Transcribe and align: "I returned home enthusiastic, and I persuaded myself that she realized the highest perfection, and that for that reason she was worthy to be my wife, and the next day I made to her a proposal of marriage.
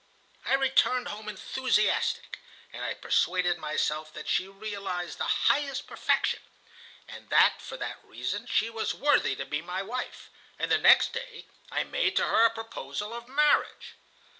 "I 0.47 0.55
returned 0.55 1.09
home 1.09 1.29
enthusiastic, 1.29 2.39
and 2.73 2.83
I 2.83 2.95
persuaded 2.95 3.59
myself 3.59 4.11
that 4.13 4.27
she 4.27 4.47
realized 4.47 5.19
the 5.19 5.25
highest 5.25 5.85
perfection, 5.85 6.39
and 7.07 7.29
that 7.29 7.61
for 7.61 7.77
that 7.77 8.03
reason 8.03 8.47
she 8.47 8.67
was 8.67 8.95
worthy 8.95 9.35
to 9.35 9.45
be 9.45 9.61
my 9.61 9.83
wife, 9.83 10.31
and 10.57 10.71
the 10.71 10.79
next 10.79 11.13
day 11.13 11.45
I 11.71 11.83
made 11.83 12.15
to 12.15 12.25
her 12.25 12.45
a 12.45 12.49
proposal 12.49 13.13
of 13.13 13.27
marriage. 13.27 13.93